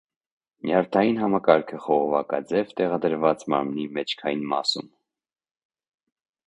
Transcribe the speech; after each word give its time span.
Նյարդային 0.69 1.19
համակարգը 1.23 1.81
խողովակաձև 1.83 2.63
է, 2.73 2.77
տեղադրված 2.81 3.47
մարմնի 3.55 3.87
մեջքային 4.01 4.45
մասում։ 4.55 4.93